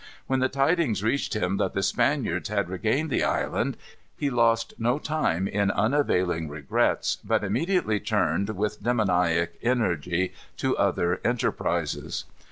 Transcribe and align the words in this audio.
When 0.25 0.39
the 0.39 0.49
tidings 0.49 1.03
reached 1.03 1.35
him 1.35 1.57
that 1.57 1.75
the 1.75 1.83
Spaniards 1.83 2.49
had 2.49 2.69
regained 2.69 3.11
the 3.11 3.23
island, 3.23 3.77
he 4.17 4.31
lost 4.31 4.73
no 4.79 4.97
time 4.97 5.47
in 5.47 5.69
unavailing 5.69 6.49
regrets, 6.49 7.19
but 7.23 7.43
immediately 7.43 7.99
turned, 7.99 8.49
with 8.49 8.81
demoniac 8.81 9.59
energy, 9.61 10.33
to 10.57 10.75
other 10.75 11.21
enterprises. 11.23 12.23